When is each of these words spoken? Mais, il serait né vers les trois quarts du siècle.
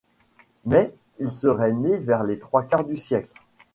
Mais, 0.65 0.95
il 1.19 1.31
serait 1.31 1.73
né 1.73 1.99
vers 1.99 2.23
les 2.23 2.39
trois 2.39 2.63
quarts 2.63 2.85
du 2.85 2.97
siècle. 2.97 3.33